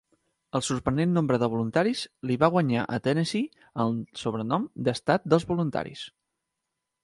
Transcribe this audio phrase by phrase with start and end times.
[0.59, 2.01] El sorprenent nombre de voluntaris
[2.31, 6.05] li va guanyar a Tennessee el sobrenom d'Estat dels Voluntaris.